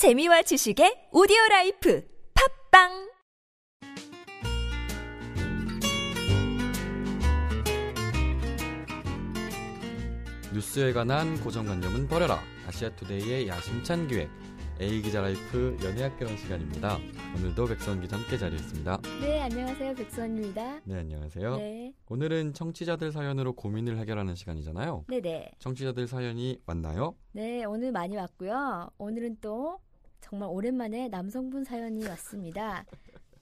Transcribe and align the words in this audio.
재미와 0.00 0.40
지식의 0.40 1.10
오디오 1.12 1.36
라이프 1.50 2.02
팟빵 2.70 3.10
뉴스에 10.54 10.94
관한 10.94 11.38
고정관념은 11.40 12.08
버려라. 12.08 12.40
아시아투데이의 12.68 13.46
야심찬 13.46 14.08
기획. 14.08 14.30
A 14.80 15.02
기자 15.02 15.20
라이프 15.20 15.76
연애학개론 15.84 16.34
시간입니다. 16.38 16.96
오늘도 17.36 17.66
백선 17.66 18.00
기자 18.00 18.16
함께 18.16 18.38
자리했습니다. 18.38 19.02
네, 19.20 19.42
안녕하세요. 19.42 19.94
백선입니다. 19.96 20.80
네, 20.82 20.98
안녕하세요. 20.98 21.56
네. 21.58 21.92
오늘은 22.08 22.54
청취자들 22.54 23.12
사연으로 23.12 23.52
고민을 23.52 23.98
해결하는 23.98 24.34
시간이잖아요. 24.34 25.04
네 25.08 25.20
네. 25.20 25.50
청취자들 25.58 26.06
사연이 26.06 26.58
왔나요? 26.64 27.16
네, 27.32 27.66
오늘 27.66 27.92
많이 27.92 28.16
왔고요. 28.16 28.88
오늘은 28.96 29.36
또 29.42 29.78
정말 30.20 30.48
오랜만에 30.50 31.08
남성분 31.08 31.64
사연이 31.64 32.06
왔습니다. 32.06 32.84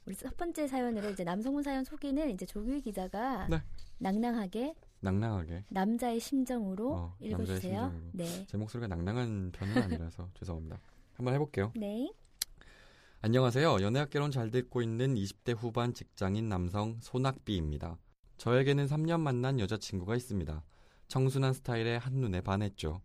우리 0.06 0.14
첫 0.16 0.36
번째 0.36 0.66
사연으로 0.66 1.10
이제 1.10 1.22
남성분 1.24 1.62
사연 1.62 1.84
소개는 1.84 2.30
이제 2.30 2.46
조규희 2.46 2.80
기자가 2.80 3.46
네. 3.48 3.62
낭낭하게 3.98 4.74
낭낭하게. 5.00 5.64
남자의 5.68 6.18
심정으로 6.18 6.92
어, 6.94 7.16
남자의 7.20 7.30
읽어주세요. 7.30 7.80
심정으로. 7.90 8.10
네. 8.12 8.46
제 8.46 8.56
목소리가 8.56 8.88
낭낭한 8.88 9.52
편은 9.52 9.82
아니라서 9.82 10.28
죄송합니다. 10.34 10.80
한번 11.14 11.34
해볼게요. 11.34 11.72
네. 11.76 12.10
안녕하세요. 13.20 13.78
연애학 13.80 14.10
결혼 14.10 14.30
잘 14.30 14.50
듣고 14.50 14.80
있는 14.80 15.14
20대 15.14 15.56
후반 15.56 15.92
직장인 15.92 16.48
남성 16.48 16.96
소낙비입니다. 17.00 17.98
저에게는 18.38 18.86
3년 18.86 19.20
만난 19.20 19.58
여자친구가 19.60 20.14
있습니다. 20.16 20.64
청순한 21.08 21.52
스타일에 21.52 21.96
한눈에 21.96 22.40
반했죠. 22.40 23.00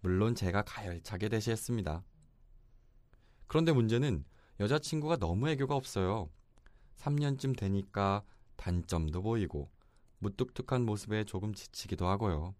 물론 0.00 0.34
제가 0.34 0.62
가열차게 0.62 1.30
대시했습니다. 1.30 2.04
그런데 3.46 3.72
문제는 3.72 4.24
여자친구가 4.60 5.16
너무 5.16 5.48
애교가 5.50 5.74
없어요. 5.74 6.28
3년쯤 6.96 7.56
되니까 7.56 8.22
단점도 8.56 9.22
보이고 9.22 9.70
무뚝뚝한 10.18 10.84
모습에 10.84 11.24
조금 11.24 11.54
지치기도 11.54 12.06
하고요. 12.06 12.54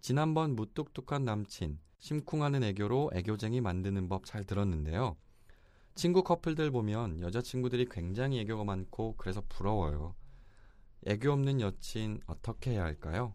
지난번 0.00 0.54
무뚝뚝한 0.54 1.24
남친, 1.24 1.78
심쿵하는 1.98 2.62
애교로 2.62 3.10
애교쟁이 3.14 3.60
만드는 3.60 4.08
법 4.08 4.24
잘 4.24 4.44
들었는데요. 4.44 5.16
친구 5.94 6.22
커플들 6.22 6.70
보면 6.70 7.20
여자친구들이 7.22 7.86
굉장히 7.90 8.38
애교가 8.40 8.64
많고 8.64 9.14
그래서 9.16 9.42
부러워요. 9.48 10.14
애교 11.06 11.32
없는 11.32 11.60
여친 11.60 12.20
어떻게 12.26 12.72
해야 12.72 12.84
할까요? 12.84 13.34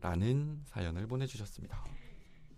라는 0.00 0.60
사연을 0.66 1.06
보내주셨습니다. 1.06 2.03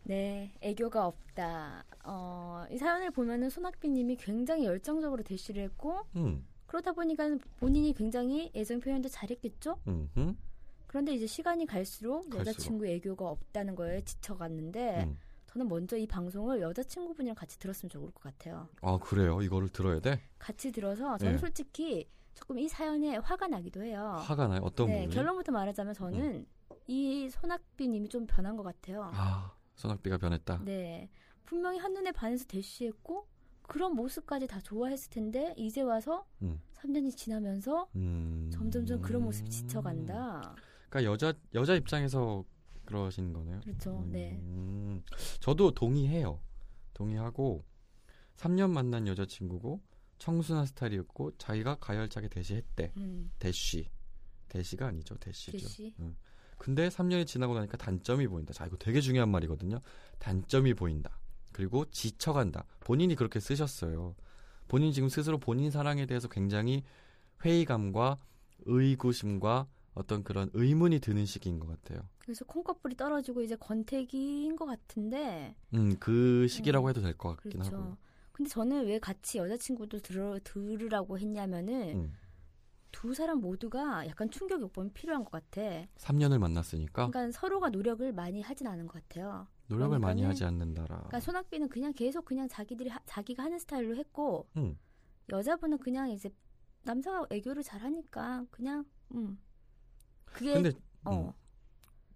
네, 0.08 0.52
애교가 0.60 1.04
없다. 1.06 1.84
어, 2.04 2.64
이 2.70 2.78
사연을 2.78 3.10
보면은 3.10 3.50
손학비님이 3.50 4.16
굉장히 4.16 4.64
열정적으로 4.64 5.24
대시를 5.24 5.62
했고 5.64 6.06
음, 6.14 6.46
그러다 6.66 6.92
보니까 6.92 7.36
본인이 7.58 7.92
굉장히 7.92 8.52
애정 8.54 8.78
표현도 8.78 9.08
잘했겠죠? 9.08 9.80
음, 9.88 10.08
음, 10.16 10.38
그런데 10.86 11.12
이제 11.12 11.26
시간이 11.26 11.66
갈수록, 11.66 12.30
갈수록. 12.30 12.38
여자친구 12.40 12.86
애교가 12.86 13.28
없다는 13.28 13.74
거에 13.74 14.02
지쳐갔는데 14.04 15.04
음. 15.04 15.18
저는 15.46 15.66
먼저 15.68 15.96
이 15.96 16.06
방송을 16.06 16.60
여자친구분이랑 16.60 17.34
같이 17.34 17.58
들었으면 17.58 17.90
좋을 17.90 18.10
것 18.12 18.22
같아요. 18.22 18.68
아 18.82 18.98
그래요? 18.98 19.42
이거를 19.42 19.68
들어야 19.70 19.98
돼? 19.98 20.20
같이 20.38 20.70
들어서 20.70 21.18
저는 21.18 21.32
네. 21.32 21.38
솔직히 21.38 22.08
조금 22.34 22.58
이 22.60 22.68
사연에 22.68 23.16
화가 23.16 23.48
나기도 23.48 23.82
해요. 23.82 24.18
화가 24.20 24.46
나요? 24.46 24.60
어떤 24.62 24.86
네, 24.86 25.00
부분이? 25.00 25.14
결론부터 25.14 25.50
말하자면 25.50 25.94
저는 25.94 26.46
이 26.86 27.28
손학비님이 27.30 28.08
좀 28.08 28.26
변한 28.26 28.56
것 28.56 28.62
같아요. 28.62 29.10
아 29.12 29.55
소낙비가 29.76 30.18
변했다. 30.18 30.62
네, 30.64 31.08
분명히 31.44 31.78
한눈에 31.78 32.12
반해서 32.12 32.44
대시했고 32.46 33.28
그런 33.62 33.94
모습까지 33.94 34.46
다 34.46 34.60
좋아했을 34.60 35.10
텐데 35.10 35.54
이제 35.56 35.82
와서 35.82 36.26
음. 36.42 36.60
3년이 36.74 37.16
지나면서 37.16 37.88
음. 37.96 38.50
점점점 38.52 39.00
그런 39.00 39.22
모습이 39.24 39.50
지쳐간다. 39.50 40.54
그러니까 40.88 41.12
여자 41.12 41.34
여자 41.54 41.74
입장에서 41.74 42.44
그러신 42.84 43.32
거네요. 43.32 43.60
그렇죠. 43.60 44.04
네. 44.10 44.32
음, 44.40 45.02
저도 45.40 45.72
동의해요. 45.72 46.40
동의하고 46.94 47.64
3년 48.36 48.70
만난 48.70 49.06
여자친구고 49.08 49.82
청순한 50.18 50.66
스타일이었고 50.66 51.36
자기가 51.36 51.76
가열차게 51.76 52.28
대시했대. 52.28 52.92
음, 52.96 53.32
대시. 53.38 53.90
대시가 54.48 54.86
아니죠. 54.86 55.16
대시죠. 55.18 55.52
대시. 55.52 55.94
응. 56.00 56.16
근데 56.58 56.88
3년이 56.88 57.26
지나고 57.26 57.54
나니까 57.54 57.76
단점이 57.76 58.26
보인다. 58.28 58.52
자, 58.52 58.66
이거 58.66 58.76
되게 58.76 59.00
중요한 59.00 59.28
말이거든요. 59.30 59.80
단점이 60.18 60.74
보인다. 60.74 61.18
그리고 61.52 61.84
지쳐간다. 61.90 62.64
본인이 62.80 63.14
그렇게 63.14 63.40
쓰셨어요. 63.40 64.14
본인 64.68 64.92
지금 64.92 65.08
스스로 65.08 65.38
본인 65.38 65.70
사랑에 65.70 66.06
대해서 66.06 66.28
굉장히 66.28 66.82
회의감과 67.44 68.16
의구심과 68.64 69.66
어떤 69.94 70.22
그런 70.24 70.50
의문이 70.52 70.98
드는 71.00 71.24
시기인 71.24 71.58
것 71.58 71.68
같아요. 71.68 72.06
그래서 72.18 72.44
콩꺼풀이 72.44 72.96
떨어지고 72.96 73.42
이제 73.42 73.56
권태기인 73.56 74.56
것 74.56 74.66
같은데 74.66 75.54
음, 75.74 75.96
그 75.98 76.46
시기라고 76.48 76.86
음, 76.86 76.90
해도 76.90 77.00
될 77.00 77.14
것 77.16 77.30
같긴 77.36 77.52
그렇죠. 77.52 77.76
하고요. 77.76 77.96
근데 78.32 78.50
저는 78.50 78.86
왜 78.86 78.98
같이 78.98 79.38
여자친구도 79.38 80.00
들어, 80.00 80.38
들으라고 80.44 81.18
했냐면은 81.18 81.96
음, 81.96 82.12
두 82.96 83.12
사람 83.12 83.42
모두가 83.42 84.06
약간 84.06 84.30
충격 84.30 84.58
요법이 84.62 84.88
필요한 84.94 85.22
것 85.22 85.30
같아. 85.30 85.60
3년을 85.98 86.38
만났으니까 86.38 87.08
그러니까 87.10 87.30
서로가 87.38 87.68
노력을 87.68 88.10
많이 88.14 88.40
하진 88.40 88.66
않은 88.66 88.86
것 88.86 88.94
같아요. 88.94 89.46
노력을 89.66 89.98
많이 89.98 90.22
하지 90.22 90.44
않는다라. 90.46 90.86
그러니까 90.86 91.20
손학비는 91.20 91.68
그냥 91.68 91.92
계속 91.92 92.24
그냥 92.24 92.48
자기들이 92.48 92.88
하- 92.88 92.98
자기가 93.04 93.42
하는 93.42 93.58
스타일로 93.58 93.96
했고 93.96 94.48
음, 94.56 94.78
여자분은 95.30 95.76
그냥 95.76 96.10
이제 96.10 96.30
남자가 96.84 97.26
애교를 97.28 97.62
잘하니까 97.62 98.46
그냥 98.50 98.86
음 99.14 99.38
그게 100.24 100.54
근데 100.54 100.70
어 101.04 101.26
음, 101.26 101.32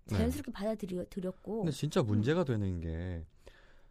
네. 0.06 0.16
자연스럽게 0.16 0.50
받아들였고 0.50 1.58
근데 1.58 1.72
진짜 1.72 2.02
문제가 2.02 2.42
되는 2.44 2.80
게 2.80 3.26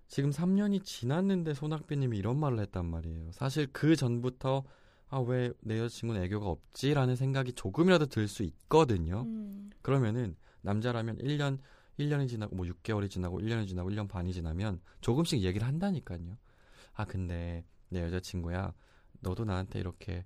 지금 0.07 0.31
3년이 0.31 0.83
지났는데 0.83 1.53
손학비님이 1.53 2.17
이런 2.17 2.39
말을 2.39 2.59
했단 2.61 2.83
말이에요. 2.87 3.31
사실 3.31 3.67
그 3.71 3.95
전부터 3.95 4.63
아 5.09 5.19
왜 5.21 5.51
내 5.61 5.79
여자친구는 5.79 6.21
애교가 6.23 6.45
없지 6.47 6.93
라는 6.93 7.15
생각이 7.15 7.53
조금이라도 7.53 8.05
들 8.07 8.27
수 8.27 8.43
있거든요. 8.43 9.21
음, 9.23 9.69
그러면은 9.81 10.35
남자라면 10.61 11.17
1년 11.17 11.59
1년이 11.99 12.29
지나고 12.29 12.55
뭐 12.55 12.65
6개월이 12.65 13.09
지나고 13.09 13.39
1년이 13.41 13.67
지나고 13.67 13.89
1년 13.89 14.07
반이 14.07 14.31
지나면 14.33 14.81
조금씩 15.01 15.41
얘기를 15.41 15.67
한다니까요. 15.67 16.37
아 16.93 17.05
근데 17.05 17.65
내 17.89 18.01
여자친구야 18.03 18.73
너도 19.21 19.45
나한테 19.45 19.79
이렇게 19.79 20.25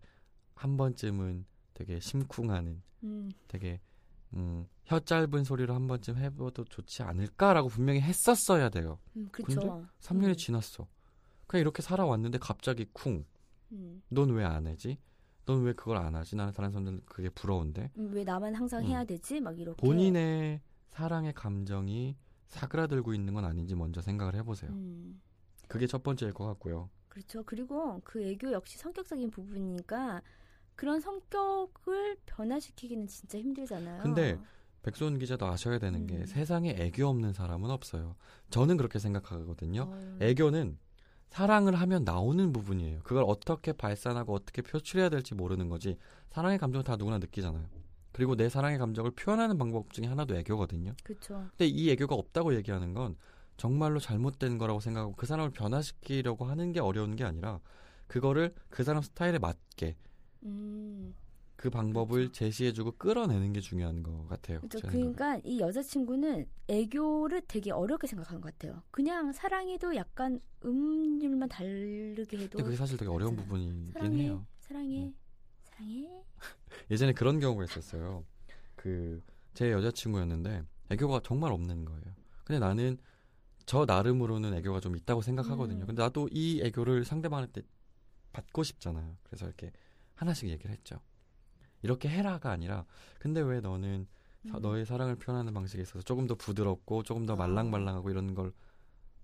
한 0.55 0.77
번쯤은 0.77 1.45
되게 1.73 1.99
심쿵하는 1.99 2.81
음, 3.03 3.31
되게 3.47 3.79
음, 4.33 4.67
혀 4.85 4.99
짧은 4.99 5.43
소리를 5.43 5.73
한 5.73 5.87
번쯤 5.87 6.17
해봐도 6.17 6.65
좋지 6.65 7.03
않을까라고 7.03 7.69
분명히 7.69 8.01
했었어야 8.01 8.69
돼요. 8.69 8.99
음 9.15 9.29
그렇죠. 9.31 9.87
3년이 10.01 10.29
음, 10.29 10.35
지났어. 10.35 10.87
그냥 11.47 11.61
이렇게 11.61 11.81
살아왔는데 11.81 12.37
갑자기 12.39 12.85
쿵. 12.93 13.25
음. 13.73 14.01
넌왜 14.09 14.43
안 14.43 14.67
하지? 14.67 14.97
넌 15.45 15.63
왜 15.63 15.73
그걸 15.73 15.97
안 15.97 16.15
하지? 16.15 16.35
나는 16.35 16.53
다른 16.53 16.71
사람들은 16.71 17.01
그게 17.05 17.29
부러운데. 17.29 17.91
음, 17.97 18.11
왜 18.13 18.23
나만 18.23 18.55
항상 18.55 18.81
음. 18.81 18.85
해야 18.85 19.03
되지? 19.03 19.41
막 19.41 19.59
이렇게 19.59 19.75
본인의 19.85 20.61
사랑의 20.87 21.33
감정이 21.33 22.15
사그라들고 22.47 23.13
있는 23.13 23.33
건 23.33 23.45
아닌지 23.45 23.75
먼저 23.75 24.01
생각을 24.01 24.35
해보세요. 24.35 24.71
음, 24.71 25.21
그게 25.67 25.87
첫 25.87 26.03
번째일 26.03 26.33
것 26.33 26.45
같고요. 26.45 26.89
그렇죠. 27.09 27.43
그리고 27.43 27.99
그 28.03 28.23
애교 28.23 28.51
역시 28.51 28.77
성격적인 28.77 29.31
부분이니까 29.31 30.21
그런 30.75 30.99
성격을 30.99 32.17
변화시키기는 32.25 33.07
진짜 33.07 33.37
힘들잖아요. 33.37 34.01
근데 34.01 34.39
백소은 34.83 35.19
기자도 35.19 35.45
아셔야 35.45 35.79
되는 35.79 36.07
게 36.07 36.17
음. 36.17 36.25
세상에 36.25 36.71
애교 36.71 37.07
없는 37.07 37.33
사람은 37.33 37.69
없어요. 37.69 38.15
저는 38.49 38.77
그렇게 38.77 38.99
생각하거든요. 38.99 39.83
어, 39.83 40.17
애교는 40.21 40.77
사랑을 41.33 41.73
하면 41.73 42.03
나오는 42.03 42.53
부분이에요. 42.53 42.99
그걸 43.01 43.23
어떻게 43.25 43.73
발산하고 43.73 44.35
어떻게 44.35 44.61
표출해야 44.61 45.09
될지 45.09 45.33
모르는 45.33 45.67
거지. 45.67 45.97
사랑의 46.29 46.59
감정을 46.59 46.83
다 46.83 46.95
누구나 46.95 47.17
느끼잖아요. 47.17 47.65
그리고 48.11 48.35
내 48.35 48.49
사랑의 48.49 48.77
감정을 48.77 49.09
표현하는 49.11 49.57
방법 49.57 49.91
중에 49.91 50.05
하나도 50.05 50.35
애교거든요. 50.37 50.93
그렇죠. 51.03 51.47
근데 51.57 51.65
이 51.65 51.89
애교가 51.89 52.13
없다고 52.13 52.53
얘기하는 52.57 52.93
건 52.93 53.15
정말로 53.57 53.99
잘못된 53.99 54.59
거라고 54.59 54.79
생각하고 54.79 55.15
그 55.15 55.25
사람을 55.25 55.49
변화시키려고 55.49 56.45
하는 56.45 56.71
게 56.71 56.79
어려운 56.79 57.15
게 57.15 57.23
아니라 57.23 57.59
그거를 58.05 58.53
그 58.69 58.83
사람 58.83 59.01
스타일에 59.01 59.39
맞게 59.39 59.95
음. 60.43 61.15
그 61.63 61.69
방법을 61.69 62.33
제시해주고 62.33 62.97
끌어내는 62.97 63.53
게 63.53 63.61
중요한 63.61 64.03
것 64.03 64.27
같아요. 64.27 64.59
그렇죠. 64.59 64.85
그러니까 64.85 65.39
이 65.45 65.61
여자친구는 65.61 66.45
애교를 66.67 67.43
되게 67.47 67.71
어렵게 67.71 68.05
생각하는 68.05 68.41
것 68.41 68.51
같아요. 68.51 68.83
그냥 68.91 69.31
사랑해도 69.31 69.95
약간 69.95 70.41
음률만 70.65 71.47
다르게 71.47 72.37
해도 72.37 72.57
근데 72.57 72.63
그게 72.63 72.75
사실 72.75 72.97
되게 72.97 73.09
어려운 73.09 73.37
맞아요. 73.37 73.47
부분이긴 73.47 73.91
사랑해, 73.93 74.23
해요. 74.23 74.45
사랑해, 74.59 75.05
음. 75.05 75.15
사랑해. 75.63 76.23
예전에 76.91 77.13
그런 77.13 77.39
경우가 77.39 77.63
있었어요. 77.63 78.25
그 78.75 79.21
제 79.53 79.71
여자친구였는데 79.71 80.63
애교가 80.89 81.21
정말 81.23 81.53
없는 81.53 81.85
거예요. 81.85 82.03
근데 82.43 82.59
나는 82.59 82.97
저 83.65 83.85
나름으로는 83.85 84.53
애교가 84.55 84.81
좀 84.81 84.97
있다고 84.97 85.21
생각하거든요. 85.21 85.85
음. 85.85 85.87
근데 85.87 86.01
나도 86.01 86.27
이 86.29 86.59
애교를 86.61 87.05
상대방한테 87.05 87.61
받고 88.33 88.63
싶잖아요. 88.63 89.15
그래서 89.23 89.45
이렇게 89.45 89.71
하나씩 90.15 90.49
얘기를 90.49 90.71
했죠. 90.71 90.99
이렇게 91.83 92.09
해라가 92.09 92.51
아니라 92.51 92.85
근데 93.19 93.41
왜 93.41 93.59
너는 93.61 94.07
사- 94.49 94.57
음. 94.57 94.61
너의 94.61 94.85
사랑을 94.85 95.15
표현하는 95.15 95.53
방식에 95.53 95.81
있어서 95.83 96.01
조금 96.01 96.27
더 96.27 96.35
부드럽고 96.35 97.03
조금 97.03 97.25
더 97.25 97.33
아. 97.33 97.35
말랑말랑하고 97.37 98.09
이런 98.09 98.33
걸 98.35 98.51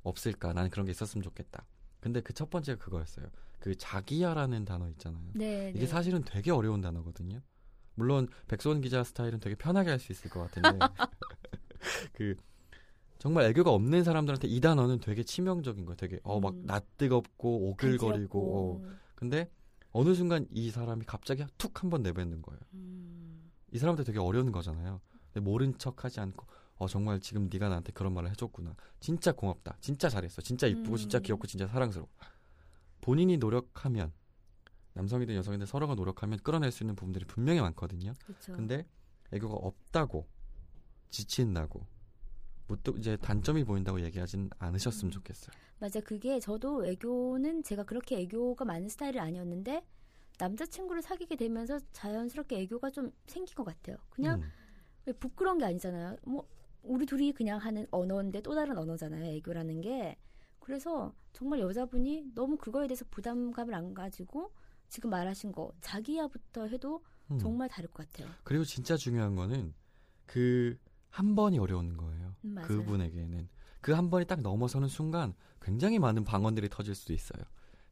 없을까? 0.03 0.53
나는 0.53 0.69
그런 0.69 0.85
게 0.85 0.91
있었으면 0.91 1.23
좋겠다. 1.23 1.65
근데 2.00 2.21
그 2.21 2.33
첫 2.33 2.50
번째가 2.50 2.79
그거였어요. 2.83 3.25
그 3.59 3.75
자기야라는 3.75 4.63
단어 4.65 4.88
있잖아요. 4.91 5.31
네, 5.33 5.69
이게 5.71 5.81
네. 5.81 5.85
사실은 5.85 6.23
되게 6.23 6.51
어려운 6.51 6.79
단어거든요. 6.79 7.41
물론 7.95 8.29
백소원 8.47 8.79
기자 8.79 9.03
스타일은 9.03 9.41
되게 9.41 9.55
편하게 9.55 9.89
할 9.89 10.00
수 10.00 10.13
있을 10.13 10.29
것 10.29 10.39
같은데 10.50 10.79
그 12.13 12.35
정말 13.17 13.45
애교가 13.45 13.71
없는 13.71 14.03
사람들한테 14.05 14.47
이 14.47 14.62
단어는 14.62 15.00
되게 15.01 15.23
치명적인 15.23 15.85
거예요. 15.85 15.97
되게 15.97 16.19
어막 16.23 16.53
음. 16.53 16.63
낯뜨겁고 16.65 17.69
오글거리고 17.71 18.81
어. 18.85 18.89
근데 19.15 19.50
어느 19.91 20.13
순간 20.13 20.45
이 20.51 20.69
사람이 20.71 21.06
갑자기 21.06 21.45
툭 21.57 21.81
한번 21.83 22.03
내뱉는 22.03 22.41
거예요. 22.41 22.59
음. 22.74 23.51
이 23.71 23.77
사람한테 23.77 24.03
되게 24.03 24.19
어려운 24.19 24.51
거잖아요. 24.51 25.01
근데 25.31 25.39
모른 25.39 25.77
척하지 25.77 26.19
않고 26.19 26.45
어 26.75 26.88
정말 26.88 27.19
지금 27.19 27.50
네가 27.51 27.69
나한테 27.69 27.91
그런 27.91 28.13
말을 28.13 28.30
해줬구나. 28.31 28.75
진짜 29.00 29.31
고맙다. 29.31 29.77
진짜 29.81 30.09
잘했어. 30.09 30.41
진짜 30.41 30.68
이쁘고 30.68 30.97
진짜 30.97 31.19
음. 31.19 31.24
귀엽고 31.24 31.47
진짜 31.47 31.68
사랑스러워. 31.68 32.07
본인이 33.01 33.38
노력하면 33.38 34.12
남성이든 34.94 35.36
여성이든 35.36 35.65
서로가 35.65 35.95
노력하면 35.95 36.39
끌어낼 36.39 36.71
수 36.71 36.83
있는 36.83 36.95
부분들이 36.95 37.25
분명히 37.25 37.62
많거든요. 37.62 38.13
그렇죠. 38.25 38.53
근데 38.53 38.86
애교가 39.31 39.56
없다고 39.56 40.27
지친다고 41.09 41.86
뭐또 42.69 42.95
이제 42.98 43.18
단점이 43.18 43.63
보인다고 43.63 44.01
얘기하진 44.01 44.50
않으셨으면 44.60 45.10
음. 45.10 45.12
좋겠어요. 45.12 45.51
맞아. 45.80 46.00
그게 46.00 46.39
저도 46.39 46.86
애교는 46.86 47.63
제가 47.63 47.83
그렇게 47.83 48.19
애교가 48.19 48.66
많은 48.66 48.89
스타일이 48.89 49.19
아니었는데 49.19 49.83
남자친구를 50.38 51.01
사귀게 51.01 51.36
되면서 51.36 51.80
자연스럽게 51.92 52.60
애교가 52.62 52.92
좀 52.92 53.12
생긴 53.27 53.56
것 53.56 53.63
같아요. 53.66 53.98
그냥 54.10 54.42
음. 54.42 54.50
왜 55.06 55.13
부끄러운 55.13 55.57
게 55.57 55.66
아니잖아요. 55.66 56.18
뭐 56.24 56.48
우리 56.83 57.06
둘이 57.06 57.33
그냥 57.33 57.60
하는 57.60 57.88
언어인데 57.92 58.42
또 58.42 58.56
다른 58.56 58.77
언어잖아요. 58.77 59.25
애교라는 59.38 59.81
게. 59.81 60.18
그래서 60.60 61.13
정말 61.33 61.60
여자분이 61.60 62.31
너무 62.36 62.56
그거에 62.57 62.88
대해서 62.88 63.04
부담감을 63.10 63.74
안 63.74 63.94
가지고 63.94 64.51
지금 64.88 65.10
말하신 65.10 65.51
거 65.51 65.72
자기야부터 65.81 66.68
해도 66.68 67.04
음. 67.31 67.39
정말 67.39 67.68
다를 67.68 67.89
것 67.89 68.07
같아요. 68.07 68.31
그리고 68.44 68.63
진짜 68.63 68.95
중요한 68.95 69.36
거는 69.36 69.74
그 70.25 70.77
한 71.09 71.35
번이 71.35 71.59
어려운 71.59 71.97
거예요. 71.97 72.35
음, 72.45 72.53
맞아요. 72.56 72.67
그분에게는 72.67 73.50
그 73.81 73.94
한 73.94 74.09
번이 74.09 74.25
딱 74.25 74.41
넘어서는 74.41 74.88
순간 74.88 75.33
굉장히 75.61 76.00
많은 76.00 76.23
방언들이 76.25 76.69
터질 76.69 76.95
수도 76.95 77.13
있어요. 77.13 77.44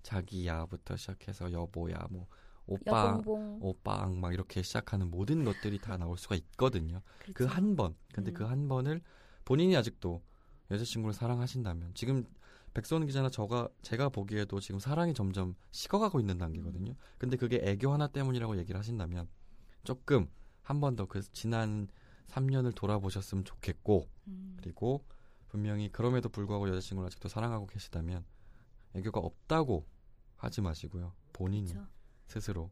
자기야부터 0.04 0.96
시작해서 0.98 1.52
여보야 1.52 2.08
뭐 2.10 2.28
오빠 2.66 3.10
여봉봉 3.20 3.60
오빵 3.62 4.20
막 4.20 4.34
이렇게 4.34 4.62
시작하는 4.62 5.10
모든 5.10 5.44
것들이 5.46 5.80
다 5.80 5.98
나올 5.98 6.18
수가 6.18 6.36
있거든요. 6.36 7.02
그 7.20 7.34
그렇죠. 7.34 7.54
한 7.54 7.76
번. 7.76 7.96
근데 8.14 8.32
음. 8.32 8.34
그한 8.34 8.68
번을 8.68 9.02
본인이 9.46 9.76
아직도 9.76 10.22
여자친구를 10.72 11.14
사랑하신다면 11.14 11.92
지금 11.94 12.26
백선 12.74 13.06
기자나 13.06 13.30
저가 13.30 13.70
제가 13.82 14.10
보기에도 14.10 14.60
지금 14.60 14.80
사랑이 14.80 15.14
점점 15.14 15.56
식어가고 15.72 16.20
있는 16.20 16.38
단계거든요. 16.38 16.94
근데 17.18 17.38
그게 17.38 17.60
애교 17.64 17.92
하나 17.92 18.08
때문이라고 18.08 18.58
얘기를 18.58 18.78
하신다면 18.78 19.28
조금 19.84 20.28
한 20.62 20.82
번 20.82 20.96
더 20.98 21.06
그 21.08 21.22
지난 21.32 21.88
3년을 22.28 22.76
돌아보셨으면 22.76 23.46
좋겠고 23.46 24.08
음. 24.28 24.58
그리고 24.62 25.04
분명히 25.48 25.92
그럼에도 25.92 26.30
불구하고 26.30 26.68
여자친구를 26.70 27.08
아직도 27.08 27.30
사랑하고 27.30 27.68
계시다면 27.68 28.26
애교가 28.94 29.20
없다고 29.20 29.86
하지 30.36 30.62
마시고요. 30.62 31.14
본인이 31.34 31.72
그렇죠. 31.72 31.88
스스로 32.28 32.72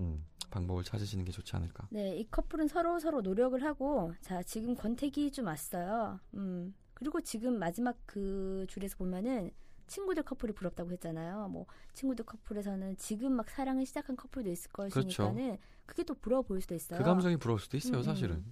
음, 0.00 0.24
방법을 0.50 0.84
찾으시는 0.84 1.24
게 1.24 1.32
좋지 1.32 1.56
않을까. 1.56 1.88
네, 1.90 2.16
이 2.16 2.30
커플은 2.30 2.68
서로 2.68 2.98
서로 2.98 3.20
노력을 3.20 3.60
하고 3.62 4.12
자 4.20 4.42
지금 4.42 4.74
권태기 4.74 5.32
좀 5.32 5.46
왔어요. 5.46 6.20
음 6.34 6.74
그리고 6.94 7.20
지금 7.20 7.58
마지막 7.58 7.96
그 8.06 8.66
줄에서 8.68 8.96
보면은 8.96 9.50
친구들 9.86 10.22
커플이 10.22 10.52
부럽다고 10.52 10.90
했잖아요. 10.92 11.48
뭐 11.48 11.66
친구들 11.92 12.24
커플에서는 12.24 12.96
지금 12.96 13.32
막 13.32 13.48
사랑을 13.48 13.86
시작한 13.86 14.16
커플도 14.16 14.50
있을 14.50 14.70
것이니까는 14.72 15.58
그게또 15.86 16.14
부러워 16.14 16.42
보일 16.42 16.60
수도 16.60 16.74
있어요. 16.74 16.98
그 16.98 17.04
감성이 17.04 17.36
부러울 17.36 17.60
수도 17.60 17.76
있어요, 17.76 17.96
음, 17.96 17.98
음. 17.98 18.02
사실은. 18.02 18.44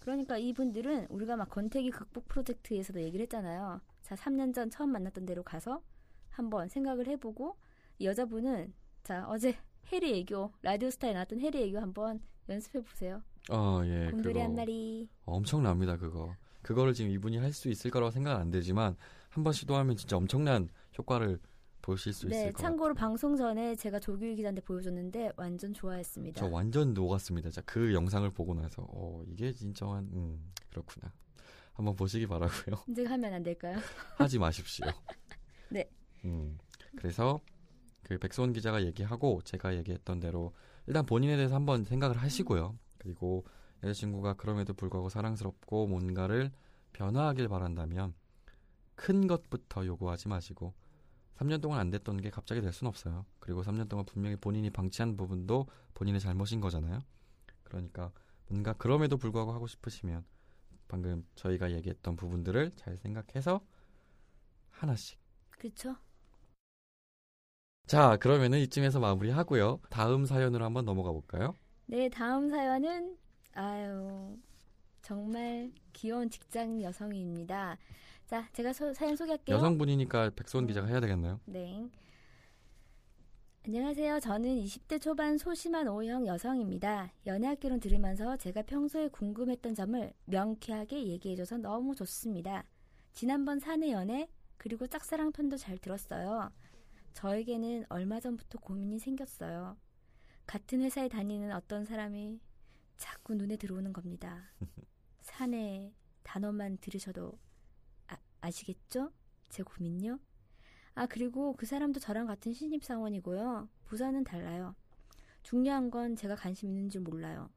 그러니까 0.00 0.36
이분들은 0.36 1.06
우리가 1.10 1.36
막 1.36 1.48
권태기 1.48 1.90
극복 1.90 2.26
프로젝트에서도 2.26 3.00
얘기를 3.02 3.22
했잖아요. 3.24 3.80
자, 4.02 4.16
3년 4.16 4.52
전 4.52 4.68
처음 4.68 4.90
만났던 4.90 5.26
데로 5.26 5.44
가서 5.44 5.80
한번 6.30 6.68
생각을 6.68 7.06
해보고 7.06 7.56
이 8.00 8.06
여자분은 8.06 8.72
자 9.04 9.24
어제 9.28 9.56
해리 9.92 10.18
애교 10.20 10.52
라디오 10.62 10.90
스타에 10.90 11.12
나왔던 11.12 11.40
해리 11.40 11.62
애교 11.68 11.78
한번 11.78 12.20
연습해 12.48 12.80
보세요. 12.82 13.22
어, 13.50 13.80
예. 13.84 14.08
곰돌이 14.10 14.40
한 14.40 14.54
마리. 14.54 15.08
엄청납니다, 15.24 15.96
그거. 15.96 16.34
그거를 16.62 16.94
지금 16.94 17.10
이분이 17.12 17.38
할 17.38 17.52
수 17.52 17.68
있을 17.68 17.90
거라고 17.90 18.10
생각은 18.10 18.40
안 18.40 18.50
되지만 18.50 18.96
한 19.32 19.44
번 19.44 19.52
시도하면 19.54 19.96
진짜 19.96 20.16
엄청난 20.16 20.68
효과를 20.98 21.40
보실 21.80 22.12
수 22.12 22.28
네, 22.28 22.36
있을 22.36 22.46
것 22.52 22.58
같아요. 22.58 22.68
참고로 22.70 22.94
방송 22.94 23.34
전에 23.34 23.74
제가 23.74 23.98
조규희 23.98 24.36
기자한테 24.36 24.60
보여줬는데 24.60 25.32
완전 25.36 25.72
좋아했습니다. 25.72 26.38
저 26.38 26.46
완전 26.48 26.92
녹았습니다. 26.94 27.50
자, 27.50 27.62
그 27.64 27.92
영상을 27.94 28.28
보고 28.30 28.54
나서 28.54 28.86
어, 28.90 29.22
이게 29.26 29.50
진정한 29.52 30.04
음, 30.12 30.52
그렇구나. 30.70 31.12
한번 31.72 31.96
보시기 31.96 32.26
바라고요. 32.26 32.76
이제 32.90 33.04
하면 33.06 33.32
안 33.32 33.42
될까요? 33.42 33.78
하지 34.18 34.38
마십시오. 34.38 34.86
네. 35.70 35.90
음, 36.26 36.58
그래서 36.96 37.40
그 38.02 38.18
백소원 38.18 38.52
기자가 38.52 38.84
얘기하고 38.84 39.40
제가 39.42 39.74
얘기했던 39.76 40.20
대로 40.20 40.52
일단 40.86 41.06
본인에 41.06 41.36
대해서 41.36 41.54
한번 41.54 41.84
생각을 41.84 42.18
하시고요. 42.18 42.78
그리고 42.98 43.44
여자친구가 43.82 44.34
그럼에도 44.34 44.74
불구하고 44.74 45.08
사랑스럽고 45.08 45.86
뭔가를 45.86 46.52
변화하길 46.92 47.48
바란다면 47.48 48.14
큰 49.02 49.26
것부터 49.26 49.84
요구하지 49.84 50.28
마시고 50.28 50.74
3년 51.34 51.60
동안 51.60 51.80
안 51.80 51.90
됐던 51.90 52.20
게 52.20 52.30
갑자기 52.30 52.60
될 52.60 52.72
수는 52.72 52.88
없어요. 52.88 53.26
그리고 53.40 53.62
3년 53.62 53.88
동안 53.88 54.06
분명히 54.06 54.36
본인이 54.36 54.70
방치한 54.70 55.16
부분도 55.16 55.66
본인의 55.94 56.20
잘못인 56.20 56.60
거잖아요. 56.60 57.00
그러니까 57.64 58.12
뭔가 58.46 58.74
그럼에도 58.74 59.16
불구하고 59.16 59.52
하고 59.52 59.66
싶으시면 59.66 60.24
방금 60.86 61.26
저희가 61.34 61.72
얘기했던 61.72 62.14
부분들을 62.14 62.70
잘 62.76 62.96
생각해서 62.96 63.60
하나씩 64.70 65.18
그렇죠? 65.50 65.96
자, 67.88 68.16
그러면은 68.18 68.60
이쯤에서 68.60 69.00
마무리하고요. 69.00 69.80
다음 69.90 70.26
사연으로 70.26 70.64
한번 70.64 70.84
넘어가 70.84 71.10
볼까요? 71.10 71.56
네, 71.86 72.08
다음 72.08 72.50
사연은 72.50 73.16
아유 73.54 74.38
정말 75.02 75.72
귀여운 75.92 76.30
직장 76.30 76.80
여성입니다. 76.80 77.76
자, 78.32 78.48
제가 78.54 78.72
소- 78.72 78.94
사연 78.94 79.14
소개할게요. 79.14 79.56
여성분이니까 79.56 80.30
백소원 80.30 80.64
음. 80.64 80.66
기자가 80.66 80.86
해야 80.86 81.00
되겠나요? 81.00 81.38
네. 81.44 81.86
안녕하세요. 83.66 84.20
저는 84.20 84.56
20대 84.56 84.98
초반 85.02 85.36
소심한 85.36 85.86
O형 85.86 86.26
여성입니다. 86.26 87.12
연애학개론 87.26 87.80
들으면서 87.80 88.38
제가 88.38 88.62
평소에 88.62 89.08
궁금했던 89.08 89.74
점을 89.74 90.14
명쾌하게 90.24 91.08
얘기해줘서 91.08 91.58
너무 91.58 91.94
좋습니다. 91.94 92.64
지난번 93.12 93.58
사내 93.58 93.92
연애 93.92 94.30
그리고 94.56 94.86
짝사랑 94.86 95.32
편도 95.32 95.58
잘 95.58 95.76
들었어요. 95.76 96.50
저에게는 97.12 97.84
얼마 97.90 98.18
전부터 98.18 98.60
고민이 98.60 98.98
생겼어요. 98.98 99.76
같은 100.46 100.80
회사에 100.80 101.10
다니는 101.10 101.52
어떤 101.52 101.84
사람이 101.84 102.40
자꾸 102.96 103.34
눈에 103.34 103.56
들어오는 103.58 103.92
겁니다. 103.92 104.50
사내 105.20 105.92
단어만 106.22 106.78
들으셔도 106.78 107.38
아, 108.42 108.48
아시겠죠? 108.48 109.12
제 109.48 109.62
고민요? 109.62 110.18
아, 110.94 111.06
그리고 111.06 111.54
그 111.56 111.64
사람도 111.64 112.00
저랑 112.00 112.26
같은 112.26 112.52
신입사원이고요. 112.52 113.68
부서는 113.84 114.24
달라요. 114.24 114.74
중요한 115.42 115.90
건 115.90 116.16
제가 116.16 116.34
관심 116.34 116.68
있는 116.68 116.90
줄 116.90 117.00
몰라요. 117.00 117.50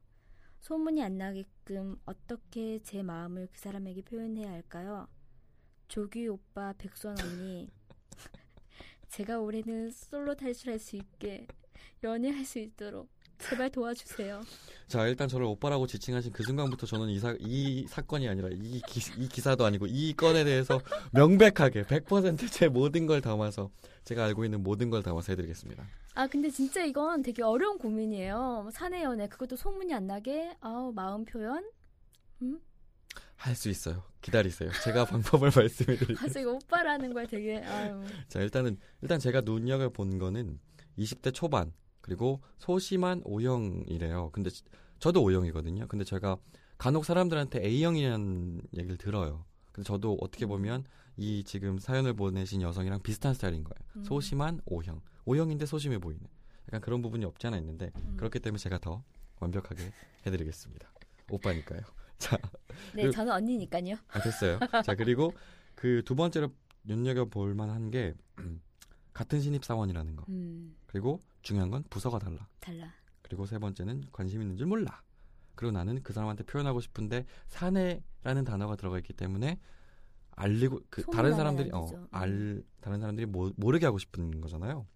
소문이 0.60 1.02
안 1.02 1.18
나게끔 1.18 2.00
어떻게 2.06 2.78
제 2.82 3.02
마음을 3.02 3.48
그 3.52 3.58
사람에게 3.58 4.02
표현해야 4.02 4.50
할까요? 4.50 5.08
조규 5.88 6.28
오빠, 6.30 6.72
백선 6.78 7.16
언니. 7.20 7.70
제가 9.08 9.40
올해는 9.40 9.90
솔로 9.90 10.34
탈출할 10.34 10.78
수 10.78 10.96
있게 10.96 11.46
연애할 12.02 12.44
수 12.44 12.58
있도록 12.58 13.08
제발 13.38 13.70
도와주세요. 13.70 14.42
자, 14.88 15.06
일단 15.06 15.28
저를 15.28 15.46
오빠라고 15.46 15.86
지칭하신 15.86 16.32
그 16.32 16.42
순간부터 16.44 16.86
저는 16.86 17.08
이, 17.08 17.18
사, 17.18 17.34
이 17.40 17.86
사건이 17.88 18.28
아니라 18.28 18.48
이, 18.52 18.80
기, 18.86 19.00
이 19.18 19.28
기사도 19.28 19.64
아니고 19.64 19.86
이 19.88 20.14
건에 20.14 20.44
대해서 20.44 20.80
명백하게 21.12 21.84
100%제 21.84 22.68
모든 22.68 23.06
걸 23.06 23.20
담아서 23.20 23.70
제가 24.04 24.24
알고 24.24 24.44
있는 24.44 24.62
모든 24.62 24.90
걸 24.90 25.02
담아서 25.02 25.32
해드리겠습니다. 25.32 25.84
아 26.14 26.26
근데 26.26 26.48
진짜 26.48 26.84
이건 26.84 27.22
되게 27.22 27.42
어려운 27.42 27.78
고민이에요. 27.78 28.60
뭐 28.62 28.70
사내 28.70 29.02
연애 29.02 29.28
그것도 29.28 29.56
소문이 29.56 29.92
안 29.92 30.06
나게 30.06 30.56
아우 30.60 30.92
마음 30.92 31.24
표현. 31.24 31.68
음? 32.42 32.60
할수 33.34 33.68
있어요. 33.68 34.02
기다리세요. 34.22 34.70
제가 34.84 35.04
방법을 35.06 35.50
말씀해 35.54 35.96
드릴게요. 35.98 36.16
갑자기 36.16 36.46
오빠라는 36.46 37.12
거에 37.12 37.26
되게 37.26 37.58
아유. 37.58 38.02
자, 38.28 38.40
일단은 38.40 38.78
일단 39.02 39.18
제가 39.18 39.42
눈여겨 39.42 39.90
본 39.90 40.18
거는 40.18 40.58
20대 40.98 41.34
초반 41.34 41.72
그리고 42.06 42.40
소심한 42.58 43.20
O형이래요. 43.24 44.30
근데 44.32 44.48
지- 44.48 44.62
저도 45.00 45.22
O형이거든요. 45.24 45.88
근데 45.88 46.04
제가 46.04 46.36
간혹 46.78 47.04
사람들한테 47.04 47.64
A형이라는 47.66 48.62
얘기를 48.78 48.96
들어요. 48.96 49.44
근데 49.72 49.84
저도 49.86 50.16
어떻게 50.20 50.46
보면 50.46 50.84
이 51.16 51.42
지금 51.44 51.78
사연을 51.78 52.14
보내신 52.14 52.62
여성이랑 52.62 53.02
비슷한 53.02 53.34
스타일인 53.34 53.64
거예요. 53.64 53.90
음. 53.96 54.04
소심한 54.04 54.60
O형. 54.66 55.00
O형인데 55.24 55.66
소심해 55.66 55.98
보이는. 55.98 56.24
약간 56.68 56.80
그런 56.80 57.02
부분이 57.02 57.24
없지 57.24 57.48
않아 57.48 57.56
있는데 57.58 57.90
음. 57.96 58.14
그렇기 58.16 58.38
때문에 58.38 58.58
제가 58.58 58.78
더 58.78 59.02
완벽하게 59.40 59.90
해드리겠습니다. 60.26 60.88
오빠니까요. 61.30 61.80
자, 62.18 62.38
네, 62.94 63.02
그- 63.06 63.10
저는 63.10 63.32
언니니까요. 63.32 63.96
아, 64.08 64.20
됐어요. 64.22 64.60
자, 64.84 64.94
그리고 64.94 65.32
그 65.74 66.02
두 66.04 66.14
번째로 66.14 66.50
눈여겨볼 66.84 67.54
만한 67.54 67.90
게 67.90 68.14
같은 69.16 69.40
신입사원이라는 69.40 70.14
거. 70.14 70.26
음, 70.28 70.76
그리고 70.84 71.24
중요한 71.40 71.70
건 71.70 71.82
부서가 71.88 72.18
달라. 72.18 72.46
달라. 72.60 72.92
그리고 73.22 73.46
세 73.46 73.58
번째는 73.58 74.04
관심 74.12 74.42
있는 74.42 74.58
줄 74.58 74.66
몰라. 74.66 75.02
그리고 75.54 75.72
나는 75.72 76.02
그 76.02 76.12
사람한테 76.12 76.44
표현하고 76.44 76.80
싶은데 76.82 77.24
사내라는 77.46 78.44
단어가 78.44 78.76
들어가 78.76 78.98
있기 78.98 79.14
때문에 79.14 79.58
알리고 80.32 80.80
그 80.90 81.02
다른 81.04 81.30
안 81.30 81.36
사람들이 81.38 81.70
어, 81.72 81.86
되죠. 81.86 81.96
음. 81.96 82.08
알 82.10 82.62
다른 82.82 83.00
사람들이 83.00 83.24
모, 83.24 83.50
모르게 83.56 83.86
하고 83.86 83.96
싶은 83.96 84.42
거잖아요. 84.42 84.86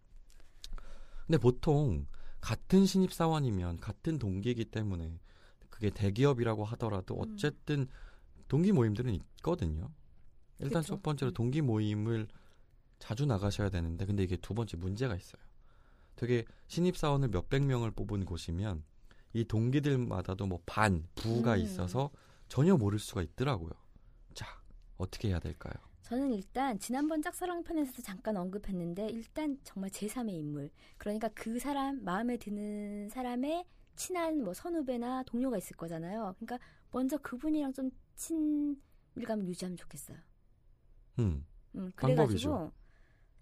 근데 1.27 1.39
보통 1.39 2.07
같은 2.43 2.85
신입 2.85 3.15
사원이면 3.15 3.81
같은 3.81 4.19
동기이기 4.19 4.67
때문에 4.67 5.19
그게 5.71 5.89
대기업이라고 5.89 6.67
하더라도 6.67 7.15
음. 7.15 7.21
어쨌든 7.23 7.89
동기 8.49 8.73
모임들은 8.73 9.15
있거든요. 9.15 9.91
일단 10.59 10.83
그쵸. 10.83 10.97
첫 10.97 11.03
번째로 11.03 11.31
음. 11.31 11.33
동기 11.33 11.63
모임을 11.63 12.29
자주 13.11 13.27
나가셔야 13.27 13.71
되는데 13.71 14.07
근데 14.07 14.23
이게 14.23 14.37
두 14.37 14.55
번째 14.55 14.77
문제가 14.77 15.17
있어요. 15.17 15.43
되게 16.15 16.45
신입 16.69 16.97
사원을 16.97 17.31
몇백 17.31 17.65
명을 17.65 17.91
뽑은 17.91 18.25
곳이면 18.25 18.85
이 19.33 19.45
동기들마다도 19.45 20.47
뭐 20.47 20.61
반, 20.65 21.09
부가 21.17 21.55
음. 21.55 21.59
있어서 21.59 22.13
전혀 22.47 22.77
모를 22.77 23.01
수가 23.01 23.23
있더라고요. 23.23 23.73
자, 24.33 24.47
어떻게 24.97 25.27
해야 25.27 25.41
될까요? 25.41 25.75
저는 26.03 26.33
일단 26.33 26.79
지난번 26.79 27.21
짝사랑 27.21 27.65
편에서도 27.65 28.01
잠깐 28.01 28.37
언급했는데 28.37 29.09
일단 29.09 29.59
정말 29.65 29.91
제3의 29.91 30.31
인물. 30.31 30.71
그러니까 30.97 31.29
그 31.35 31.59
사람 31.59 32.05
마음에 32.05 32.37
드는 32.37 33.09
사람의 33.09 33.65
친한 33.97 34.45
뭐 34.45 34.55
선후배나 34.55 35.25
동료가 35.25 35.59
있을 35.59 35.75
거잖아요. 35.77 36.37
그러니까 36.39 36.65
먼저 36.93 37.19
그분이랑 37.19 37.73
좀 37.73 37.91
친밀감을 38.15 39.49
유지하면 39.49 39.77
좋겠어요. 39.77 40.17
음. 41.19 41.45
음, 41.75 41.93
방법이죠. 41.97 42.49
그래가지고 42.51 42.80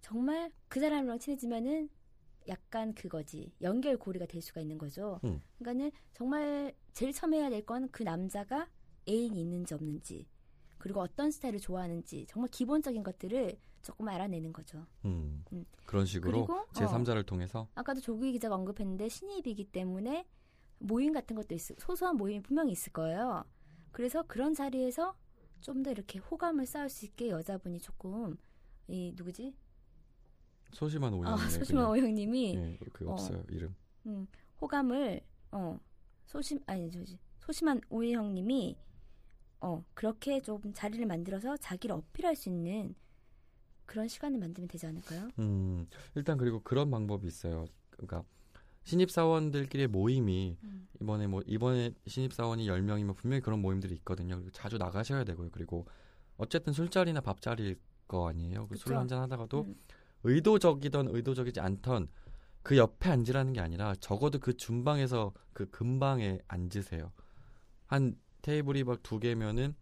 정말 0.01 0.51
그 0.69 0.81
사람이랑 0.81 1.19
친해지면은 1.19 1.89
약간 2.49 2.95
그거지 2.95 3.53
연결 3.61 3.97
고리가 3.99 4.27
될 4.27 4.41
수가 4.41 4.61
있는 4.61 4.79
거죠. 4.79 5.21
음. 5.25 5.41
그러니까는 5.59 5.91
정말 6.15 6.75
제일 6.95 7.13
처음 7.13 7.35
해야 7.35 7.51
될 7.51 7.65
건 7.67 7.89
그 7.91 8.03
남자가 8.03 8.69
애인이 9.09 9.39
있는지 9.41 9.75
없는지 9.75 10.27
그리고 10.79 11.01
어떤 11.01 11.31
스타일을 11.31 11.59
좋아하는지 11.61 12.27
정말 12.29 12.49
기본적인 12.51 13.03
것들을 13.03 13.59
조금 13.83 14.09
알아내는 14.09 14.53
거죠. 14.53 14.87
음. 15.05 15.45
음. 15.53 15.65
그런 15.87 16.07
식으로 16.07 16.47
제 16.75 16.85
어, 16.85 16.89
3자를 16.89 17.27
통해서 17.27 17.69
아까도 17.75 18.01
조규희 18.01 18.33
기자가 18.33 18.55
언급했는데 18.55 19.09
신입이기 19.09 19.65
때문에 19.73 20.27
모임 20.79 21.13
같은 21.13 21.37
것도 21.37 21.55
있, 21.55 21.59
소소한 21.61 22.17
모임이 22.17 22.41
분명히 22.43 22.73
있을 22.73 22.93
거예요. 22.93 23.45
그래서 23.93 24.23
그런 24.27 24.55
자리에서 24.55 25.17
좀 25.61 25.83
더 25.83 25.91
이렇게 25.91 26.19
호감을 26.21 26.67
쌓을 26.67 26.89
수 26.89 27.05
있게 27.05 27.31
여자분이 27.31 27.81
조금 27.81 28.37
이 28.87 29.13
누구지? 29.17 29.55
소심한 30.73 31.13
오형이네. 31.15 31.31
아, 31.45 31.49
소심한 31.49 31.87
오영님이 31.87 32.55
예, 32.55 32.79
그 32.93 33.09
어. 33.09 33.13
없어요 33.13 33.43
이름. 33.49 33.75
음, 34.07 34.27
호감을 34.61 35.21
어 35.53 35.79
소심 36.27 36.61
아니 36.67 36.91
저지 36.91 37.19
소심한 37.41 37.81
오해형님이 37.89 38.77
어 39.61 39.85
그렇게 39.95 40.41
좀 40.41 40.61
자리를 40.73 41.05
만들어서 41.07 41.57
자기를 41.57 41.95
어필할 41.97 42.37
수 42.37 42.49
있는 42.49 42.95
그런 43.87 44.07
시간을 44.07 44.39
만들면 44.39 44.69
되지 44.69 44.87
않을까요? 44.87 45.29
음, 45.39 45.87
일단 46.15 46.37
그리고 46.37 46.61
그런 46.61 46.91
방법이 46.91 47.27
있어요. 47.27 47.65
그러니까 47.91 48.23
신입 48.85 49.11
사원들끼리의 49.11 49.89
모임이 49.89 50.57
음. 50.63 50.89
이번에 51.01 51.27
뭐 51.27 51.43
이번에 51.47 51.93
신입 52.07 52.33
사원이 52.33 52.67
10명이면 52.67 53.17
분명히 53.17 53.41
그런 53.41 53.61
모임들이 53.61 53.95
있거든요. 53.97 54.37
그리고 54.37 54.51
자주 54.51 54.77
나가셔야 54.77 55.25
되고요. 55.25 55.51
그리고 55.51 55.87
어쨌든 56.37 56.73
술자리나 56.73 57.21
밥자리일 57.21 57.79
거 58.07 58.29
아니에요. 58.29 58.69
그 58.69 58.77
술. 58.77 58.97
한잔 58.97 59.21
하다가도 59.23 59.63
음. 59.63 59.75
의도적이던 60.25 61.09
의도적이지 61.09 61.61
않던 61.61 62.09
그 62.63 62.77
옆에 62.77 63.11
앉으라는 63.11 63.53
게 63.53 63.61
아니라 63.61 63.95
적어도 64.01 64.39
그 64.39 64.57
중방에서 64.57 65.33
그 65.53 65.71
근방에 65.71 66.39
앉으세요. 66.49 67.13
한 67.87 68.15
테이블이 68.43 68.85
막 68.85 69.03
두 69.03 69.19
개면은 69.19 69.75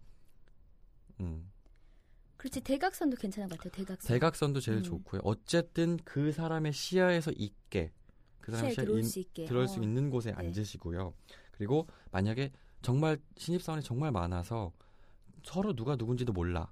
음, 1.21 1.51
그렇지 2.37 2.61
대각선도 2.61 3.17
괜찮은 3.17 3.49
것 3.49 3.59
같아요. 3.59 3.73
대각선. 3.73 4.09
대각선도 4.09 4.61
제일 4.61 4.79
음. 4.79 4.83
좋고요. 4.83 5.23
어쨌든 5.25 5.97
그 6.05 6.31
사람의 6.33 6.73
시야에서 6.73 7.33
있게 7.35 7.93
그 8.41 8.53
사람의 8.53 8.73
시야에 8.73 8.75
시야에 8.75 8.85
들어올 8.85 8.99
인- 9.01 9.05
수 9.09 9.19
있게. 9.21 9.45
들어올 9.47 9.65
어. 9.65 9.67
수 9.67 9.81
있는 9.81 10.11
곳에 10.11 10.31
네. 10.33 10.37
앉으시고요. 10.37 11.15
그리고 11.53 11.89
만약에 12.13 12.53
정말 12.83 13.19
신입사원이 13.37 13.83
정말 13.83 14.13
많아서 14.13 14.73
서로 15.45 15.75
누가 15.75 15.97
누군지도 15.97 16.33
몰라. 16.33 16.71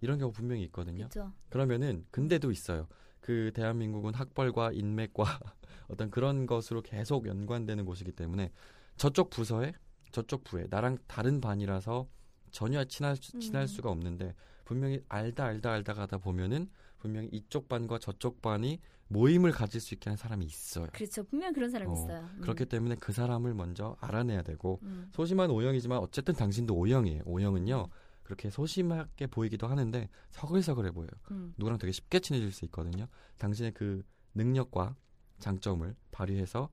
이런 0.00 0.18
경우 0.18 0.32
분명히 0.32 0.62
있거든요. 0.64 1.08
그렇죠. 1.08 1.32
그러면은 1.48 2.04
근데도 2.10 2.50
있어요. 2.50 2.86
그 3.20 3.50
대한민국은 3.54 4.14
학벌과 4.14 4.72
인맥과 4.72 5.24
어떤 5.88 6.10
그런 6.10 6.46
것으로 6.46 6.82
계속 6.82 7.26
연관되는 7.26 7.84
곳이기 7.84 8.12
때문에 8.12 8.50
저쪽 8.96 9.30
부서에 9.30 9.72
저쪽 10.12 10.44
부에 10.44 10.66
나랑 10.70 10.98
다른 11.06 11.40
반이라서 11.40 12.08
전혀 12.50 12.84
친할 12.84 13.16
수- 13.16 13.38
친할 13.38 13.64
음. 13.64 13.66
수가 13.66 13.90
없는데 13.90 14.34
분명히 14.64 15.00
알다 15.08 15.44
알다 15.44 15.72
알다 15.72 15.94
가다 15.94 16.18
보면은 16.18 16.68
분명히 16.98 17.28
이쪽 17.32 17.68
반과 17.68 17.98
저쪽 17.98 18.40
반이 18.42 18.80
모임을 19.08 19.52
가질 19.52 19.80
수 19.80 19.94
있게 19.94 20.10
하는 20.10 20.16
사람이 20.16 20.44
있어요. 20.44 20.86
그렇죠. 20.92 21.24
분명 21.24 21.50
히 21.50 21.54
그런 21.54 21.70
사람 21.70 21.88
어, 21.88 21.92
있어요. 21.92 22.28
음. 22.34 22.40
그렇기 22.42 22.66
때문에 22.66 22.96
그 22.96 23.12
사람을 23.12 23.54
먼저 23.54 23.96
알아내야 24.00 24.42
되고 24.42 24.80
음. 24.82 25.08
소심한 25.12 25.50
O형이지만 25.50 25.98
어쨌든 25.98 26.34
당신도 26.34 26.74
O형이에요. 26.74 27.22
O형은요 27.24 27.88
그렇게 28.28 28.50
소심하게 28.50 29.26
보이기도 29.26 29.68
하는데 29.68 30.10
서글서글해 30.32 30.90
보여요. 30.90 31.08
음. 31.30 31.54
누구랑 31.56 31.78
되게 31.78 31.92
쉽게 31.92 32.20
친해질 32.20 32.52
수 32.52 32.66
있거든요. 32.66 33.08
당신의 33.38 33.72
그 33.72 34.02
능력과 34.34 34.96
장점을 35.38 35.96
발휘해서 36.10 36.68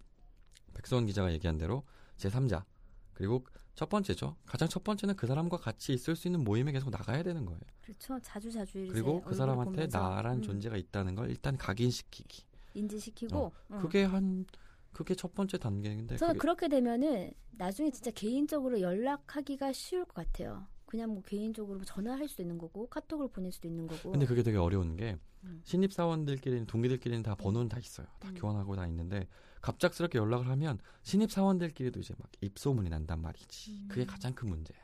백수원 0.73 1.05
기자가 1.05 1.31
얘기한 1.31 1.57
대로 1.57 1.85
제 2.17 2.27
3자 2.27 2.65
그리고 3.13 3.45
첫 3.73 3.87
번째죠. 3.87 4.35
가장 4.45 4.67
첫 4.67 4.83
번째는 4.83 5.15
그 5.15 5.27
사람과 5.27 5.55
같이 5.55 5.93
있을 5.93 6.17
수 6.17 6.27
있는 6.27 6.43
모임에 6.43 6.73
계속 6.73 6.89
나가야 6.89 7.23
되는 7.23 7.45
거예요. 7.45 7.61
그렇죠. 7.81 8.19
자주 8.19 8.51
자주 8.51 8.85
그리고 8.91 9.21
그 9.21 9.33
사람한테 9.33 9.71
보면서, 9.71 9.97
나란 9.97 10.37
음, 10.39 10.41
존재가 10.41 10.75
있다는 10.75 11.15
걸 11.15 11.29
일단 11.29 11.55
각인시키기. 11.55 12.43
인지시키고 12.73 13.53
음. 13.71 13.79
그게 13.79 14.03
한 14.03 14.45
그게 14.91 15.15
첫 15.15 15.33
번째 15.33 15.57
단계인데 15.57 16.17
저는 16.17 16.33
그게 16.33 16.41
그렇게 16.41 16.67
되면은 16.67 17.31
나중에 17.51 17.91
진짜 17.91 18.11
개인적으로 18.11 18.81
연락하기가 18.81 19.71
쉬울 19.71 20.03
것 20.03 20.15
같아요. 20.15 20.67
그냥 20.85 21.13
뭐 21.13 21.23
개인적으로 21.23 21.83
전화할 21.83 22.27
수도 22.27 22.41
있는 22.43 22.57
거고 22.57 22.87
카톡을 22.87 23.29
보낼 23.29 23.51
수도 23.51 23.67
있는 23.67 23.87
거고. 23.87 24.11
근데 24.11 24.25
그게 24.25 24.43
되게 24.43 24.57
어려운 24.57 24.95
게 24.95 25.17
음. 25.43 25.61
신입 25.63 25.93
사원들끼리는 25.93 26.65
동기들끼리는 26.67 27.23
다 27.23 27.35
번호는 27.35 27.69
다 27.69 27.77
있어요. 27.79 28.07
다 28.19 28.29
음. 28.29 28.35
교환하고 28.35 28.75
다 28.75 28.85
있는데 28.87 29.27
갑작스럽게 29.61 30.17
연락을 30.19 30.47
하면 30.49 30.79
신입 31.03 31.31
사원들끼리도 31.31 31.99
이제 31.99 32.13
막 32.17 32.29
입소문이 32.41 32.89
난단 32.89 33.21
말이지. 33.21 33.71
음. 33.71 33.87
그게 33.89 34.05
가장 34.05 34.33
큰 34.33 34.49
문제야. 34.49 34.77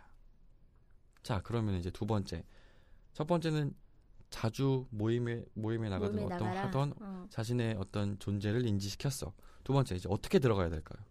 자, 1.24 1.42
그러면 1.44 1.76
이제 1.76 1.92
두 1.92 2.06
번째. 2.06 2.44
첫 3.14 3.28
번째는 3.28 3.76
자주 4.30 4.88
모임에 4.90 5.46
모임에 5.54 5.90
나가든 5.90 6.16
모임에 6.16 6.34
어떤 6.34 6.48
나가라. 6.48 6.68
하던 6.68 6.94
어. 7.00 7.28
자신의 7.30 7.76
어떤 7.78 8.18
존재를 8.18 8.66
인지시켰어. 8.66 9.34
두 9.64 9.74
번째 9.74 9.96
이제 9.96 10.08
어떻게 10.10 10.40
들어가야 10.40 10.70
될까요? 10.70 11.04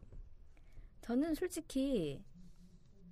저는 1.02 1.34
솔직히 1.34 2.24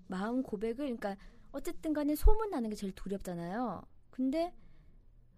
마음 0.08 0.42
고백을 0.42 0.76
그러니까 0.97 1.16
어쨌든 1.52 1.92
간에 1.92 2.14
소문 2.14 2.50
나는 2.50 2.70
게 2.70 2.76
제일 2.76 2.92
두렵잖아요. 2.92 3.82
근데 4.10 4.54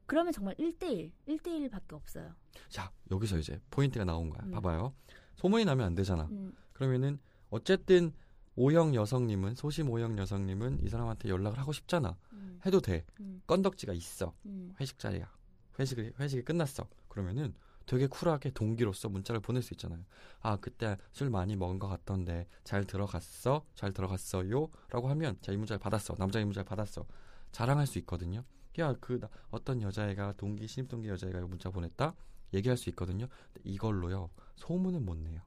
그러면 0.06 0.32
정말 0.32 0.54
1대1, 0.56 1.12
1대1밖에 1.28 1.92
없어요. 1.92 2.34
자, 2.68 2.90
여기서 3.10 3.38
이제 3.38 3.60
포인트가 3.70 4.04
나온 4.04 4.30
거야. 4.30 4.42
음. 4.44 4.50
봐봐요. 4.50 4.92
소문이 5.36 5.64
나면 5.64 5.86
안 5.86 5.94
되잖아. 5.94 6.24
음, 6.24 6.52
그러면은 6.72 7.20
어쨌든 7.48 8.12
O형 8.56 8.94
여성님은 8.94 9.54
소심 9.54 9.88
O형 9.88 10.18
여성님은 10.18 10.80
이 10.84 10.88
사람한테 10.88 11.28
연락을 11.28 11.58
하고 11.58 11.72
싶잖아. 11.72 12.18
음, 12.32 12.58
해도 12.66 12.80
돼. 12.80 13.04
음, 13.20 13.40
건덕지가 13.46 13.92
있어. 13.92 14.34
음. 14.46 14.74
회식 14.80 14.98
자리야. 14.98 15.32
회식이 15.78 16.12
회식이 16.18 16.42
끝났어. 16.42 16.88
그러면은 17.08 17.54
되게 17.90 18.06
쿨하게 18.06 18.50
동기로서 18.50 19.08
문자를 19.08 19.40
보낼 19.40 19.62
수 19.62 19.74
있잖아요. 19.74 20.04
아 20.42 20.56
그때 20.58 20.96
술 21.10 21.28
많이 21.28 21.56
먹은 21.56 21.80
것 21.80 21.88
같던데 21.88 22.46
잘 22.62 22.84
들어갔어? 22.84 23.64
잘 23.74 23.92
들어갔어요? 23.92 24.68
라고 24.90 25.08
하면 25.08 25.36
자 25.40 25.50
이 25.52 25.56
문자를 25.56 25.80
받았어. 25.80 26.14
남자 26.14 26.38
이 26.38 26.44
문자를 26.44 26.64
받았어. 26.64 27.04
자랑할 27.50 27.88
수 27.88 27.98
있거든요. 27.98 28.44
야 28.78 28.94
그 29.00 29.18
어떤 29.50 29.82
여자애가 29.82 30.34
동기 30.36 30.68
신입 30.68 30.88
동기 30.88 31.08
여자애가 31.08 31.40
문자 31.48 31.68
보냈다 31.70 32.14
얘기할 32.54 32.76
수 32.76 32.90
있거든요. 32.90 33.26
이걸로요 33.64 34.30
소문은 34.54 35.04
못 35.04 35.16
내요. 35.16 35.40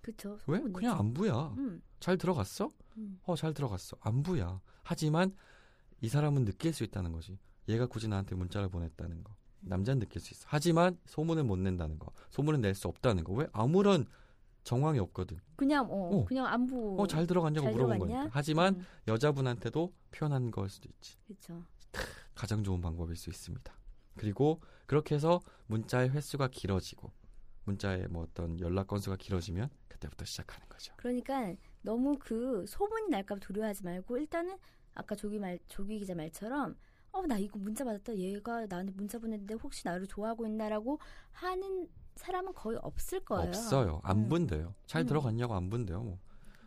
그쵸. 0.00 0.38
왜? 0.46 0.56
소문 0.60 0.72
그냥 0.72 0.92
내죠. 0.92 0.98
안부야. 1.02 1.54
음, 1.58 1.82
잘 2.00 2.16
들어갔어? 2.16 2.72
음. 2.96 3.20
어, 3.24 3.36
잘 3.36 3.52
들어갔어. 3.52 3.98
안부야. 4.00 4.62
하지만 4.82 5.36
이 6.00 6.08
사람은 6.08 6.46
느낄 6.46 6.72
수 6.72 6.84
있다는 6.84 7.12
거지. 7.12 7.38
얘가 7.68 7.84
굳이 7.84 8.08
나한테 8.08 8.34
문자를 8.34 8.70
보냈다는 8.70 9.22
거. 9.24 9.36
남자는 9.62 10.00
느낄 10.00 10.20
수 10.20 10.32
있어. 10.34 10.44
하지만 10.48 10.98
소문은 11.06 11.46
못 11.46 11.58
낸다는 11.58 11.98
거. 11.98 12.12
소문은 12.30 12.60
낼 12.60 12.74
수 12.74 12.88
없다는 12.88 13.24
거. 13.24 13.32
왜? 13.34 13.46
아무런 13.52 14.06
정황이 14.64 14.98
없거든. 14.98 15.38
그냥 15.56 15.86
어, 15.90 16.18
어. 16.20 16.24
그냥 16.24 16.46
안부. 16.46 16.96
어, 17.00 17.06
잘 17.06 17.26
들어갔냐고 17.26 17.64
잘 17.66 17.72
물어본 17.72 17.96
들어갔냐? 17.98 18.18
거니까. 18.20 18.30
하지만 18.36 18.76
음, 18.76 18.86
여자분한테도 19.08 19.92
표현한 20.12 20.50
걸 20.50 20.68
수도 20.68 20.88
있지. 20.88 21.16
그렇죠. 21.26 21.62
가장 22.34 22.62
좋은 22.62 22.80
방법일 22.80 23.16
수 23.16 23.28
있습니다. 23.30 23.72
그리고 24.16 24.60
그렇게 24.86 25.14
해서 25.14 25.40
문자의 25.66 26.10
횟수가 26.10 26.48
길어지고 26.48 27.10
문자의 27.64 28.06
뭐 28.08 28.22
어떤 28.24 28.58
연락 28.60 28.86
건수가 28.88 29.16
길어지면 29.16 29.68
그때부터 29.88 30.24
시작하는 30.24 30.68
거죠. 30.68 30.92
그러니까 30.96 31.54
너무 31.82 32.16
그 32.18 32.64
소문이 32.66 33.08
날까 33.10 33.34
봐 33.36 33.40
두려워하지 33.40 33.84
말고 33.84 34.18
일단은 34.18 34.56
아까 34.94 35.14
조기 35.14 35.38
말 35.38 35.58
조기 35.68 35.98
기자 35.98 36.14
말처럼 36.14 36.76
어 37.12 37.26
나 37.26 37.38
이거 37.38 37.58
문자 37.58 37.84
받았다 37.84 38.16
얘가 38.16 38.66
나한테 38.66 38.92
문자 38.92 39.18
보냈는데 39.18 39.54
혹시 39.54 39.82
나를 39.86 40.06
좋아하고 40.06 40.46
있나라고 40.46 40.98
하는 41.32 41.88
사람은 42.16 42.52
거의 42.54 42.78
없을 42.82 43.20
거예요. 43.24 43.48
없어요. 43.48 44.00
안 44.02 44.18
음. 44.24 44.28
본대요. 44.28 44.74
잘 44.86 45.02
음. 45.02 45.06
들어갔냐고 45.06 45.54
안 45.54 45.70
본대요. 45.70 46.02
뭐. 46.02 46.18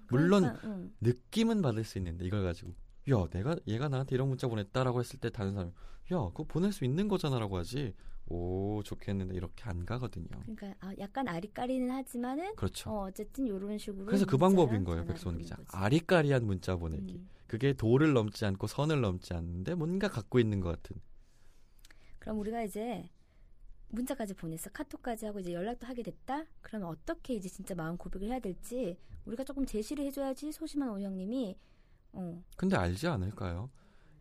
물론 0.09 0.43
그러니까, 0.43 0.67
응. 0.67 0.93
느낌은 1.01 1.61
받을 1.61 1.83
수 1.83 1.97
있는데 1.97 2.25
이걸 2.25 2.43
가지고 2.43 2.71
야 3.09 3.27
내가 3.31 3.55
얘가 3.67 3.87
나한테 3.89 4.15
이런 4.15 4.27
문자 4.29 4.47
보냈다라고 4.47 4.99
했을 4.99 5.19
때 5.19 5.29
다른 5.29 5.53
사람이 5.53 5.71
야 6.11 6.17
그거 6.27 6.43
보낼 6.43 6.71
수 6.71 6.85
있는 6.85 7.07
거잖아라고 7.07 7.57
하지 7.57 7.93
오 8.27 8.81
좋겠는데 8.83 9.35
이렇게 9.35 9.63
안 9.65 9.85
가거든요. 9.85 10.27
그러니까 10.43 10.73
아, 10.79 10.93
약간 10.99 11.27
아리까리는 11.27 11.89
하지만은 11.91 12.55
그렇죠. 12.55 12.89
어, 12.89 13.03
어쨌든 13.05 13.45
이런 13.45 13.77
식으로 13.77 14.05
그래서 14.05 14.25
그 14.25 14.37
방법인 14.37 14.83
거예요, 14.83 15.05
백소원 15.05 15.37
기자. 15.37 15.57
아리까리한 15.67 16.45
문자 16.45 16.75
보내기. 16.75 17.15
음. 17.15 17.29
그게 17.47 17.73
도를 17.73 18.13
넘지 18.13 18.45
않고 18.45 18.67
선을 18.67 19.01
넘지 19.01 19.33
않는데 19.33 19.75
뭔가 19.75 20.07
갖고 20.07 20.39
있는 20.39 20.59
것 20.59 20.69
같은. 20.69 20.99
그럼 22.17 22.39
우리가 22.39 22.63
이제 22.63 23.07
문자까지 23.89 24.33
보냈어. 24.33 24.71
카톡까지 24.71 25.27
하고 25.27 25.39
이제 25.39 25.53
연락도 25.53 25.85
하게 25.85 26.01
됐다. 26.01 26.45
그러면 26.61 26.89
어떻게 26.89 27.35
이제 27.35 27.47
진짜 27.47 27.75
마음 27.75 27.97
고백을 27.97 28.29
해야 28.29 28.39
될지 28.39 28.97
우리가 29.25 29.43
조금 29.43 29.65
제시를 29.65 30.03
해줘야지 30.05 30.51
소심한 30.51 30.89
오형님이 30.89 31.55
어, 32.13 32.43
근데 32.57 32.75
알지 32.75 33.07
않을까요? 33.07 33.69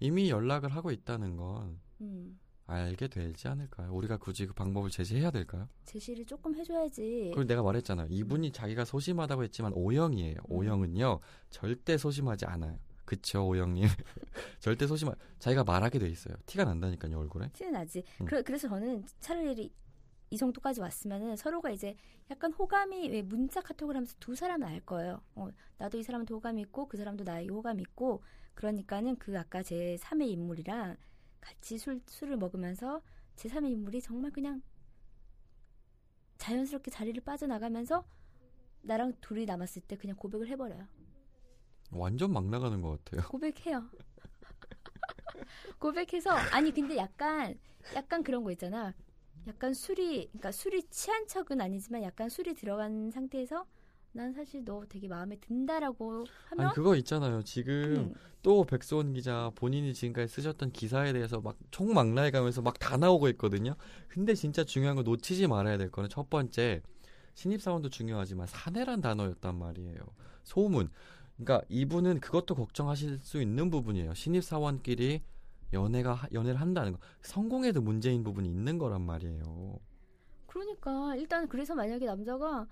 이미 0.01 0.29
연락을 0.29 0.69
하고 0.71 0.91
있다는 0.91 1.37
건 1.37 1.81
음, 2.01 2.39
알게 2.67 3.09
되지 3.09 3.49
않을까요? 3.49 3.93
우리가 3.93 4.17
굳이 4.17 4.47
그 4.47 4.55
방법을 4.55 4.91
제시해야 4.91 5.31
될까요? 5.31 5.69
제시를 5.85 6.25
조금 6.25 6.55
해줘야지. 6.55 7.31
그걸 7.31 7.47
내가 7.47 7.63
말했잖아요. 7.63 8.09
이분이 8.11 8.53
자기가 8.53 8.85
소심하다고 8.85 9.45
했지만 9.45 9.73
O형이에요. 9.75 10.37
음. 10.51 10.57
O형은요 10.57 11.21
절대 11.51 11.99
소심하지 11.99 12.47
않아요. 12.47 12.79
그쵸 13.05 13.47
O형님 13.47 13.87
절대 14.61 14.87
소심 14.87 15.09
하 15.09 15.15
자기가 15.39 15.65
말하게 15.65 15.99
돼 15.99 16.09
있어요. 16.09 16.35
티가 16.47 16.65
난다니까요 16.65 17.19
얼굴에. 17.19 17.51
티는 17.53 17.73
나지. 17.73 18.03
음. 18.21 18.27
그래, 18.27 18.43
그래서 18.43 18.69
저는 18.69 19.05
차라리 19.21 19.71
이 20.31 20.37
정도까지 20.39 20.81
왔으면은 20.81 21.37
서로가 21.37 21.71
이제 21.71 21.97
약간 22.31 22.53
호감이 22.53 23.11
왜 23.11 23.23
문자 23.23 23.61
카톡을 23.61 23.95
하면서 23.95 24.17
두 24.19 24.35
사람은 24.35 24.67
알 24.67 24.81
거예요. 24.81 25.21
어, 25.35 25.49
나도 25.77 25.99
이 25.99 26.03
사람한테 26.03 26.33
호감이 26.33 26.63
있고 26.63 26.89
그 26.89 26.97
사람도 26.97 27.25
나에게 27.25 27.51
호감이 27.51 27.83
있고 27.83 28.23
그러니까는 28.55 29.17
그 29.17 29.39
아까 29.39 29.63
제 29.63 29.97
3의 30.01 30.29
인물이랑 30.31 30.97
같이 31.45 31.77
술, 31.77 32.01
술을 32.07 32.39
먹으면서 32.39 33.03
제 33.37 33.49
3의 33.49 33.71
인물이 33.73 34.01
정말 34.01 34.31
그냥 34.31 34.63
자연스럽게 36.39 36.91
자리를 36.91 37.23
빠져나가면서 37.23 38.05
나랑 38.83 39.15
둘이 39.21 39.45
남았을 39.45 39.83
때 39.83 39.97
그냥 39.97 40.17
고백을 40.17 40.49
해버려요. 40.49 40.87
완전 41.91 42.33
막 42.33 42.47
나가는 42.47 42.81
것 42.81 43.05
같아요. 43.05 43.29
고백해요. 43.29 43.89
고백해서 45.79 46.31
아니 46.31 46.73
근데 46.73 46.97
약간 46.97 47.59
약간 47.95 48.23
그런 48.23 48.43
거 48.43 48.51
있잖아. 48.51 48.95
약간 49.47 49.75
술이 49.75 50.29
그러니까 50.29 50.51
술이 50.51 50.85
취한 50.89 51.27
척은 51.29 51.61
아니지만 51.61 52.03
약간 52.03 52.31
술이 52.31 52.55
들어간 52.55 53.11
상태에서 53.11 53.67
난 54.17 54.33
사실 54.33 54.65
너 54.65 54.85
되게 54.89 55.09
마음에 55.09 55.37
든다라고 55.41 56.25
하면 56.51 56.67
아니 56.67 56.75
그거 56.75 56.95
있잖아요. 56.97 57.43
지금 57.43 57.73
음, 57.97 58.15
또 58.43 58.63
백소원 58.65 59.13
기자 59.13 59.51
본인이 59.57 59.93
지금까지 59.93 60.33
쓰셨던 60.33 60.71
기사에 60.71 61.13
대해서 61.13 61.41
막 61.41 61.57
총망라해 61.73 62.31
가면서 62.31 62.63
막 62.63 62.79
다 62.79 62.97
나오고 62.97 63.29
있거든요. 63.31 63.75
근데 64.09 64.35
진짜 64.35 64.63
중요한 64.63 64.95
거 64.95 65.03
놓치지 65.03 65.49
말아야 65.49 65.79
될 65.79 65.91
거는 65.91 66.09
첫 66.11 66.31
번째 66.31 66.81
신입사원도 67.35 67.89
중요하지만 67.89 68.47
사내란 68.47 69.01
단어였단 69.01 69.59
말이에요. 69.59 69.99
소문. 70.45 70.91
그러니까 71.37 71.67
이분은 71.69 72.21
그것도 72.21 72.55
걱정하실 72.55 73.19
수 73.19 73.43
있는 73.43 73.69
부분이에요. 73.71 74.15
신입사원끼리 74.15 75.23
연애가 75.73 76.15
하- 76.15 76.29
연애를 76.33 76.61
한다는 76.61 76.93
거 76.93 76.99
성공에도 77.23 77.81
문제인 77.81 78.23
부분이 78.23 78.49
있는 78.49 78.79
거란 78.79 79.03
말이에요. 79.03 79.81
그러니까 80.47 81.17
일단 81.17 81.49
그래서 81.49 81.75
만약에 81.75 82.07
남자가 82.07 82.61
어 82.61 82.67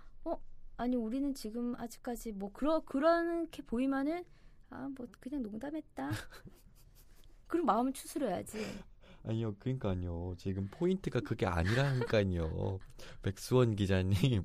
아니 0.76 0.96
우리는 0.96 1.34
지금 1.34 1.74
아직까지 1.76 2.32
뭐 2.32 2.50
그러 2.52 2.80
그렇게 2.80 3.62
보이면은 3.62 4.24
아 4.70 4.88
뭐 4.96 5.06
그냥 5.20 5.42
농담했다. 5.42 6.10
그리고 7.46 7.66
마음을 7.66 7.92
추스려야지. 7.92 8.58
아니요, 9.24 9.54
그러니까요. 9.58 10.34
지금 10.38 10.68
포인트가 10.70 11.20
그게 11.20 11.46
아니라니까요. 11.46 12.78
백수원 13.22 13.76
기자님. 13.76 14.44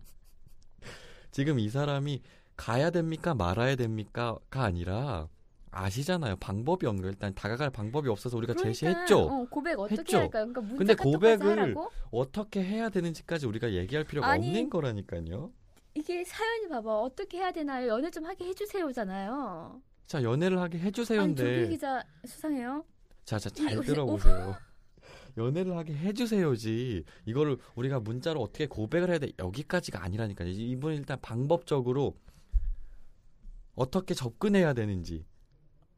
지금 1.32 1.60
이 1.60 1.70
사람이 1.70 2.22
가야 2.58 2.90
됩니까 2.90 3.34
말아야 3.34 3.76
됩니까가 3.76 4.64
아니라 4.64 5.30
아시잖아요. 5.72 6.36
방법이 6.38 6.86
없는 6.86 7.04
거 7.04 7.10
일단 7.10 7.34
다가갈 7.34 7.70
방법이 7.70 8.10
없어서 8.10 8.36
우리가 8.38 8.54
그러니까, 8.54 8.74
제시했죠. 8.74 9.20
어, 9.20 9.46
고백 9.50 9.80
어떻게 9.80 10.00
했죠. 10.02 10.18
할까요? 10.20 10.52
그러니까 10.54 10.76
근데 10.78 10.96
고백을? 10.96 11.76
어떻게 12.12 12.64
해야 12.64 12.90
되는지까지 12.90 13.46
우리가 13.48 13.74
얘기할 13.74 14.04
필요가 14.06 14.28
아니, 14.28 14.48
없는 14.48 14.70
거라니까요. 14.70 15.52
이게 15.98 16.24
사연이 16.24 16.68
봐봐 16.70 17.00
어떻게 17.02 17.38
해야 17.40 17.52
되나요? 17.52 17.88
연애 17.88 18.12
좀 18.12 18.26
하게 18.26 18.46
해주세요잖아요. 18.46 19.82
자, 20.06 20.22
연애를 20.24 20.60
하게 20.60 20.78
아니 20.78 20.92
조기 20.92 21.02
해주세요인데. 21.04 21.68
기자 21.70 22.04
수상해요. 22.26 22.86
자, 23.26 23.40
자, 23.40 23.50
이- 23.50 23.54
잘 23.54 23.78
오- 23.78 23.82
들어보세요. 23.82 24.56
연애를 25.38 25.76
하게 25.76 25.94
해주세요지. 25.96 27.04
이거를 27.26 27.58
우리가 27.76 28.00
문자로 28.00 28.42
어떻게 28.42 28.68
고백을 28.68 29.10
해야 29.10 29.20
돼. 29.20 29.32
여기까지가 29.40 30.04
아니라니까요. 30.04 30.50
이분은 30.50 30.98
일단 30.98 31.20
방법적으로 31.22 32.16
어떻게 33.76 34.14
접근해야 34.14 34.74
되는지. 34.74 35.26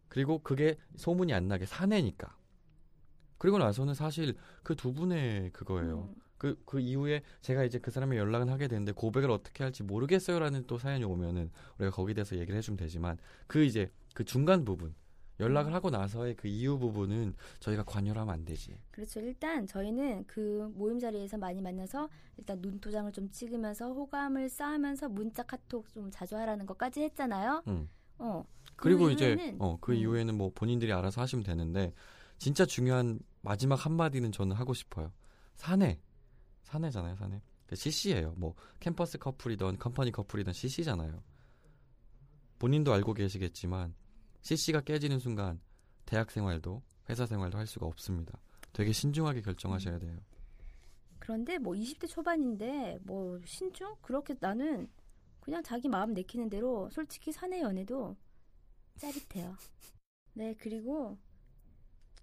그리고 0.08 0.40
그게 0.40 0.78
소문이 0.98 1.34
안 1.34 1.48
나게 1.48 1.66
사내니까. 1.66 2.36
그리고 3.38 3.58
나서는 3.58 3.94
사실 3.94 4.36
그 4.64 4.76
두 4.76 4.94
분의 4.94 5.52
그거예요. 5.52 6.10
음. 6.14 6.22
그, 6.40 6.60
그 6.66 6.80
이후에 6.80 7.22
제가 7.42 7.64
이제 7.66 7.78
그 7.80 7.92
사람의 7.92 8.18
연락을 8.18 8.50
하게 8.50 8.68
되는데 8.68 8.94
고백을 8.94 9.30
어떻게 9.30 9.64
할지 9.64 9.84
모르겠어요라는 9.84 10.64
또 10.66 10.78
사연이 10.80 11.04
오면은 11.04 11.52
우리가 11.78 11.94
거기에 11.96 12.16
대해서 12.16 12.36
얘기를 12.38 12.58
해주면 12.58 12.78
되지만 12.78 13.18
그 13.46 13.64
이제 13.64 13.92
그 14.16 14.24
중간 14.24 14.64
부분 14.66 14.96
연락을 15.42 15.72
음. 15.72 15.76
하고 15.76 15.90
나서의 15.90 16.36
그 16.36 16.48
이후 16.48 16.80
부분은 16.80 17.34
저희가 17.60 17.84
관여를 17.84 18.22
하면 18.22 18.34
안 18.34 18.46
되지. 18.46 18.78
그렇죠. 18.92 19.20
일단 19.20 19.68
저희는 19.68 20.26
그 20.28 20.72
모임 20.76 20.98
자리에서 20.98 21.38
많이 21.38 21.62
만나서 21.62 22.10
일단 22.38 22.60
눈도장을 22.62 23.12
좀 23.12 23.30
찍으면서 23.30 23.92
호감을 23.92 24.50
쌓으면서 24.50 25.08
문자 25.10 25.44
카톡 25.44 25.90
좀 25.90 26.10
자주 26.10 26.38
하라는 26.38 26.66
것까지 26.66 27.02
했잖아요. 27.04 27.64
응. 27.68 27.88
어. 28.18 28.44
그리고 28.78 29.06
그 29.06 29.12
이제 29.12 29.36
이후에는- 29.36 29.56
어그 29.60 29.92
음. 29.92 29.98
이후에는 29.98 30.36
뭐 30.38 30.52
본인들이 30.56 30.92
알아서 30.94 31.22
하시면 31.22 31.44
되는데 31.44 31.94
진짜 32.38 32.66
중요한 32.66 33.20
마지막 33.42 33.86
한 33.86 33.94
마디는 33.94 34.32
저는 34.32 34.56
하고 34.56 34.74
싶어요. 34.74 35.12
사내 35.56 36.00
사내잖아요, 36.70 37.16
사내. 37.16 37.42
그 37.66 37.76
CC예요. 37.76 38.34
뭐 38.38 38.56
캠퍼스 38.80 39.18
커플이든 39.18 39.78
컴퍼니 39.78 40.12
커플이든 40.12 40.54
CC잖아요. 40.54 41.22
본인도 42.60 42.94
알고 42.94 43.14
계시겠지만 43.14 43.96
CC가 44.42 44.82
깨지는 44.82 45.20
순간 45.20 45.60
대학 46.06 46.32
생활도 46.32 46.82
회사 47.10 47.26
생활도 47.26 47.58
할 47.58 47.68
수가 47.68 47.86
없습니다. 47.86 48.40
되게 48.74 48.92
신중하게 48.92 49.42
결정하셔야 49.42 49.96
음. 49.96 50.00
돼요. 50.00 50.18
그런데 51.18 51.58
뭐 51.58 51.74
20대 51.74 52.08
초반인데 52.08 53.00
뭐 53.04 53.40
신중 53.46 53.96
그렇게 54.02 54.36
나는 54.40 54.90
그냥 55.40 55.64
자기 55.64 55.88
마음 55.88 56.14
내키는 56.14 56.50
대로 56.50 56.90
솔직히 56.92 57.32
사내 57.32 57.62
연애도 57.62 58.16
짜릿해요. 58.98 59.56
네 60.34 60.56
그리고 60.58 61.18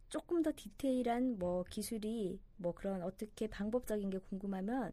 조금 0.09 0.43
더 0.43 0.53
디테일한 0.55 1.39
뭐 1.39 1.65
기술이 1.65 2.41
뭐 2.57 2.75
그런 2.75 3.03
어떻게 3.03 3.47
방법적인 3.47 4.11
게 4.11 4.19
궁금하면 4.19 4.93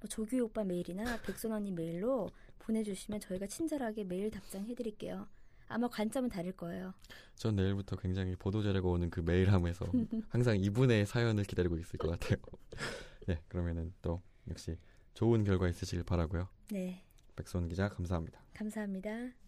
뭐 0.00 0.08
조규 0.08 0.38
오빠 0.42 0.64
메일이나 0.64 1.20
백선 1.22 1.52
언니 1.52 1.72
메일로 1.72 2.28
보내주시면 2.58 3.20
저희가 3.20 3.46
친절하게 3.46 4.04
메일 4.04 4.30
답장해드릴게요. 4.30 5.26
아마 5.68 5.88
관점은 5.88 6.28
다를 6.28 6.52
거예요. 6.52 6.94
전 7.34 7.56
내일부터 7.56 7.96
굉장히 7.96 8.36
보도 8.36 8.62
자료가 8.62 8.88
오는 8.88 9.10
그 9.10 9.20
메일함에서 9.20 9.86
항상 10.28 10.56
이분의 10.58 11.06
사연을 11.06 11.44
기다리고 11.44 11.76
있을 11.78 11.98
것 11.98 12.08
같아요. 12.08 12.38
네, 13.26 13.40
그러면은 13.48 13.92
또 14.00 14.22
역시 14.48 14.78
좋은 15.14 15.42
결과 15.44 15.68
있으시길 15.68 16.04
바라고요. 16.04 16.48
네, 16.70 17.02
백선 17.34 17.68
기자 17.68 17.88
감사합니다. 17.88 18.40
감사합니다. 18.54 19.45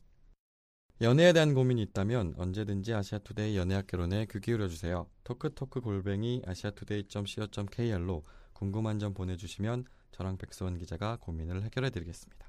연애에 1.00 1.32
대한 1.32 1.54
고민이 1.54 1.80
있다면 1.82 2.34
언제든지 2.36 2.92
아시아투데이 2.92 3.56
연애학 3.56 3.86
개론에 3.86 4.26
귀 4.28 4.40
기울여 4.40 4.66
주세요. 4.68 5.06
토크토크 5.22 5.80
골뱅이 5.80 6.42
아시아투데이.co.kr로 6.44 8.24
궁금한 8.52 8.98
점 8.98 9.14
보내주시면 9.14 9.84
저랑 10.10 10.38
백수원 10.38 10.76
기자가 10.76 11.16
고민을 11.20 11.62
해결해 11.62 11.90
드리겠습니다. 11.90 12.48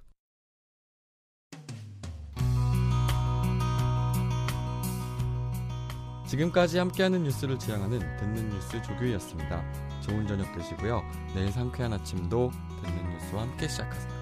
지금까지 6.28 6.80
함께하는 6.80 7.24
뉴스를 7.24 7.60
지향하는 7.60 8.00
듣는 8.18 8.50
뉴스 8.50 8.82
조규희였습니다. 8.82 10.00
좋은 10.02 10.28
저녁 10.28 10.52
되시고요. 10.56 11.02
내일 11.36 11.52
상쾌한 11.52 11.94
아침도 11.94 12.52
듣는 12.84 13.10
뉴스와 13.12 13.44
함께 13.44 13.68
시작하세요. 13.68 14.19